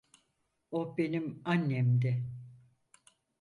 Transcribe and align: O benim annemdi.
O 0.71 0.97
benim 0.97 1.41
annemdi. 1.45 2.23